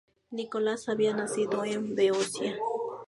Nicolás 0.31 0.89
había 0.89 1.13
nacido 1.15 1.63
en 1.63 1.93
Beocia. 1.93 2.57